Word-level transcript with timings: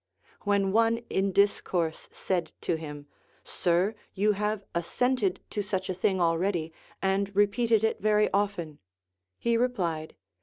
When 0.45 0.71
one 0.71 0.97
in 1.11 1.31
discourse 1.31 2.09
said 2.11 2.53
to 2.61 2.73
him. 2.73 3.05
Sir, 3.43 3.93
you 4.15 4.31
have 4.31 4.65
assented 4.73 5.41
to 5.51 5.61
such 5.61 5.91
a 5.91 5.93
thing 5.93 6.19
already, 6.19 6.73
and 7.03 7.29
repeated 7.35 7.83
it 7.83 7.99
\'ery 8.03 8.27
often, 8.33 8.79
he 9.37 9.57
replied. 9.57 10.15